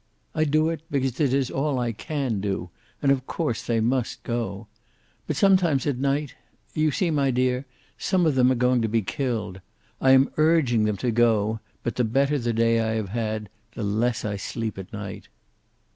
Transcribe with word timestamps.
"I 0.33 0.45
do 0.45 0.69
it 0.69 0.81
because 0.89 1.19
it 1.19 1.31
is 1.31 1.51
all 1.51 1.77
I 1.77 1.91
can 1.91 2.39
do, 2.41 2.71
and 3.03 3.11
of 3.11 3.27
course 3.27 3.61
they 3.61 3.79
must 3.79 4.23
go. 4.23 4.65
But 5.27 5.35
some 5.35 5.57
times 5.57 5.85
at 5.85 5.99
night 5.99 6.33
you 6.73 6.89
see, 6.89 7.11
my 7.11 7.29
dear, 7.29 7.67
some 7.99 8.25
of 8.25 8.33
them 8.33 8.51
are 8.51 8.55
going 8.55 8.81
to 8.81 8.87
be 8.87 9.03
killed. 9.03 9.61
I 10.01 10.13
am 10.13 10.31
urging 10.37 10.85
them 10.85 10.97
to 10.97 11.11
go, 11.11 11.59
but 11.83 11.97
the 11.97 12.03
better 12.03 12.39
the 12.39 12.51
day 12.51 12.79
I 12.79 12.93
have 12.95 13.09
had, 13.09 13.47
the 13.75 13.83
less 13.83 14.25
I 14.25 14.37
sleep 14.37 14.79
at 14.79 14.91
night." 14.91 15.27